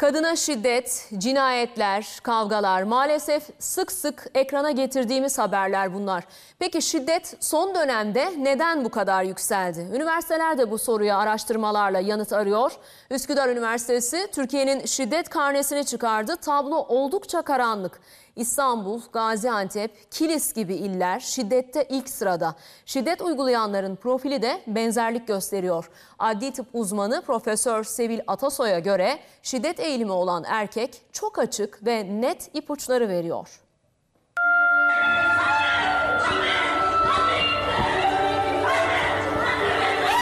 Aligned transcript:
Kadına 0.00 0.36
şiddet, 0.36 1.08
cinayetler, 1.18 2.18
kavgalar 2.22 2.82
maalesef 2.82 3.42
sık 3.58 3.92
sık 3.92 4.26
ekrana 4.34 4.70
getirdiğimiz 4.70 5.38
haberler 5.38 5.94
bunlar. 5.94 6.24
Peki 6.58 6.82
şiddet 6.82 7.36
son 7.40 7.74
dönemde 7.74 8.32
neden 8.38 8.84
bu 8.84 8.90
kadar 8.90 9.22
yükseldi? 9.22 9.88
Üniversiteler 9.94 10.58
de 10.58 10.70
bu 10.70 10.78
soruya 10.78 11.18
araştırmalarla 11.18 12.00
yanıt 12.00 12.32
arıyor. 12.32 12.72
Üsküdar 13.10 13.48
Üniversitesi 13.48 14.26
Türkiye'nin 14.32 14.86
şiddet 14.86 15.28
karnesini 15.28 15.84
çıkardı. 15.84 16.36
Tablo 16.36 16.76
oldukça 16.76 17.42
karanlık. 17.42 18.00
İstanbul, 18.40 19.00
Gaziantep, 19.12 20.10
Kilis 20.10 20.52
gibi 20.52 20.74
iller 20.74 21.20
şiddette 21.20 21.86
ilk 21.88 22.08
sırada. 22.08 22.54
Şiddet 22.86 23.22
uygulayanların 23.22 23.96
profili 23.96 24.42
de 24.42 24.62
benzerlik 24.66 25.28
gösteriyor. 25.28 25.90
Adli 26.18 26.52
tıp 26.52 26.66
uzmanı 26.72 27.22
Profesör 27.22 27.84
Sevil 27.84 28.20
Atasoy'a 28.26 28.78
göre 28.78 29.18
şiddet 29.42 29.80
eğilimi 29.80 30.12
olan 30.12 30.44
erkek 30.46 31.02
çok 31.12 31.38
açık 31.38 31.86
ve 31.86 32.20
net 32.20 32.50
ipuçları 32.54 33.08
veriyor. 33.08 33.60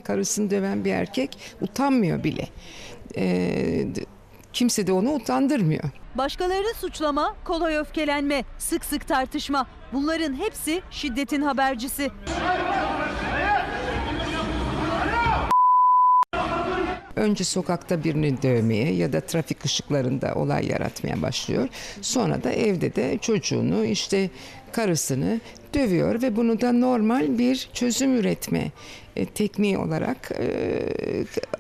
Karısını 0.05 0.51
döven 0.51 0.85
bir 0.85 0.93
erkek 0.93 1.39
utanmıyor 1.61 2.25
bile. 2.25 2.49
Ee, 3.17 3.87
kimse 4.59 4.87
de 4.87 4.93
onu 4.93 5.13
utandırmıyor. 5.13 5.85
Başkalarını 6.15 6.75
suçlama, 6.75 7.35
kolay 7.45 7.77
öfkelenme, 7.77 8.45
sık 8.59 8.85
sık 8.85 9.09
tartışma. 9.09 9.67
Bunların 9.93 10.35
hepsi 10.35 10.83
şiddetin 10.91 11.43
habercisi. 11.43 12.11
Önce 17.19 17.45
sokakta 17.45 18.05
birini 18.05 18.43
dövmeye 18.43 18.95
ya 18.95 19.13
da 19.13 19.21
trafik 19.21 19.65
ışıklarında 19.65 20.35
olay 20.35 20.67
yaratmaya 20.67 21.23
başlıyor. 21.23 21.69
Sonra 22.01 22.45
da 22.45 22.53
evde 22.53 22.95
de 22.95 23.19
çocuğunu 23.19 23.85
işte 23.85 24.31
karısını 24.73 25.41
dövüyor 25.75 26.23
ve 26.23 26.37
bunu 26.37 26.61
da 26.61 26.73
normal 26.73 27.39
bir 27.39 27.69
çözüm 27.73 28.17
üretme 28.17 28.71
e, 29.17 29.27
tekniği 29.27 29.79
olarak 29.79 30.33
e, 30.39 30.47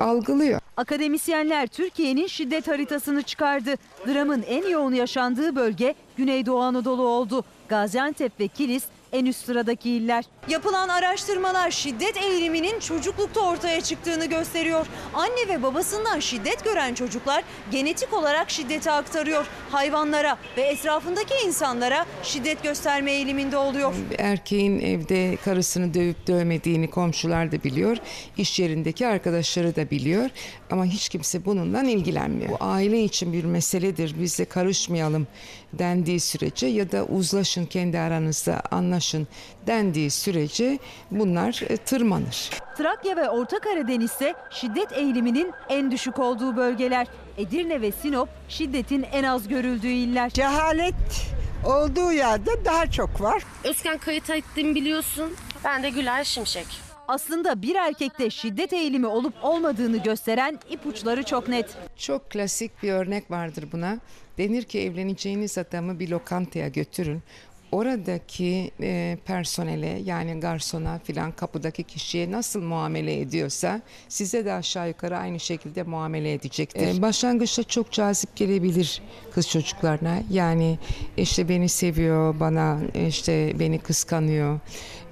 algılıyor. 0.00 0.60
Akademisyenler 0.76 1.66
Türkiye'nin 1.66 2.26
şiddet 2.26 2.68
haritasını 2.68 3.22
çıkardı. 3.22 3.74
Dramın 4.06 4.44
en 4.48 4.68
yoğun 4.68 4.94
yaşandığı 4.94 5.56
bölge 5.56 5.94
Güneydoğu 6.16 6.60
Anadolu 6.60 7.02
oldu. 7.02 7.44
Gaziantep 7.68 8.40
ve 8.40 8.48
Kilis 8.48 8.84
en 9.12 9.26
üst 9.26 9.46
sıradaki 9.46 9.90
iller. 9.90 10.24
Yapılan 10.48 10.88
araştırmalar 10.88 11.70
şiddet 11.70 12.16
eğiliminin 12.16 12.80
çocuklukta 12.80 13.40
ortaya 13.40 13.80
çıktığını 13.80 14.26
gösteriyor. 14.26 14.86
Anne 15.14 15.48
ve 15.48 15.62
babasından 15.62 16.20
şiddet 16.20 16.64
gören 16.64 16.94
çocuklar 16.94 17.44
genetik 17.70 18.12
olarak 18.12 18.50
şiddeti 18.50 18.90
aktarıyor. 18.90 19.46
Hayvanlara 19.70 20.38
ve 20.56 20.62
etrafındaki 20.62 21.34
insanlara 21.46 22.06
şiddet 22.22 22.62
gösterme 22.62 23.12
eğiliminde 23.12 23.56
oluyor. 23.56 23.94
Erkeğin 24.18 24.80
evde 24.80 25.36
karısını 25.44 25.94
dövüp 25.94 26.26
dövmediğini 26.26 26.90
komşular 26.90 27.52
da 27.52 27.64
biliyor. 27.64 27.96
İş 28.36 28.60
yerindeki 28.60 29.06
arkadaşları 29.06 29.76
da 29.76 29.90
biliyor. 29.90 30.30
Ama 30.70 30.84
hiç 30.84 31.08
kimse 31.08 31.44
bununla 31.44 31.82
ilgilenmiyor. 31.82 32.50
Bu 32.50 32.56
aile 32.60 33.04
için 33.04 33.32
bir 33.32 33.44
meseledir. 33.44 34.14
Biz 34.20 34.38
de 34.38 34.44
karışmayalım 34.44 35.26
dendiği 35.72 36.20
sürece 36.20 36.66
ya 36.66 36.92
da 36.92 37.04
uzlaşın 37.04 37.66
kendi 37.66 37.98
aranızda 37.98 38.62
anlaşın 38.98 39.28
dendiği 39.66 40.10
sürece 40.10 40.78
bunlar 41.10 41.62
e, 41.68 41.76
tırmanır. 41.76 42.50
Trakya 42.76 43.16
ve 43.16 43.28
Orta 43.28 43.58
Karadeniz'de 43.58 44.34
şiddet 44.50 44.92
eğiliminin 44.92 45.52
en 45.68 45.90
düşük 45.90 46.18
olduğu 46.18 46.56
bölgeler. 46.56 47.06
Edirne 47.36 47.80
ve 47.80 47.92
Sinop 47.92 48.28
şiddetin 48.48 49.02
en 49.12 49.24
az 49.24 49.48
görüldüğü 49.48 49.88
iller. 49.88 50.30
Cehalet 50.30 50.94
olduğu 51.66 52.12
yerde 52.12 52.64
daha 52.64 52.90
çok 52.90 53.20
var. 53.20 53.42
Özkan 53.64 53.98
kayıt 53.98 54.30
ettiğimi 54.30 54.74
biliyorsun. 54.74 55.32
Ben 55.64 55.82
de 55.82 55.90
Gülay 55.90 56.24
Şimşek. 56.24 56.66
Aslında 57.08 57.62
bir 57.62 57.74
erkekte 57.74 58.30
şiddet 58.30 58.72
eğilimi 58.72 59.06
olup 59.06 59.34
olmadığını 59.42 59.96
gösteren 59.96 60.58
ipuçları 60.70 61.22
çok 61.22 61.48
net. 61.48 61.66
Çok 61.96 62.30
klasik 62.30 62.82
bir 62.82 62.92
örnek 62.92 63.30
vardır 63.30 63.64
buna. 63.72 63.98
Denir 64.38 64.62
ki 64.62 64.80
evleneceğiniz 64.80 65.58
adamı 65.58 65.98
bir 65.98 66.08
lokantaya 66.08 66.68
götürün. 66.68 67.22
Oradaki 67.72 68.70
e, 68.80 69.18
personele 69.24 70.00
yani 70.04 70.40
garsona 70.40 70.98
filan 70.98 71.32
kapıdaki 71.32 71.82
kişiye 71.82 72.30
nasıl 72.30 72.62
muamele 72.62 73.20
ediyorsa 73.20 73.80
size 74.08 74.44
de 74.44 74.52
aşağı 74.52 74.88
yukarı 74.88 75.16
aynı 75.16 75.40
şekilde 75.40 75.82
muamele 75.82 76.32
edecektir. 76.32 76.98
E, 76.98 77.02
başlangıçta 77.02 77.62
çok 77.62 77.92
cazip 77.92 78.36
gelebilir 78.36 79.02
kız 79.34 79.48
çocuklarına. 79.48 80.18
Yani 80.30 80.78
işte 81.16 81.48
beni 81.48 81.68
seviyor, 81.68 82.40
bana 82.40 82.78
işte 83.08 83.58
beni 83.58 83.78
kıskanıyor 83.78 84.60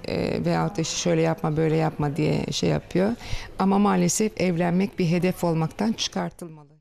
e, 0.07 0.45
veyahut 0.45 0.77
da 0.77 0.81
işte 0.81 0.97
şöyle 0.97 1.21
yapma 1.21 1.57
böyle 1.57 1.75
yapma 1.75 2.15
diye 2.15 2.45
şey 2.51 2.69
yapıyor. 2.69 3.11
Ama 3.59 3.79
maalesef 3.79 4.41
evlenmek 4.41 4.99
bir 4.99 5.05
hedef 5.05 5.43
olmaktan 5.43 5.93
çıkartılmalı. 5.93 6.76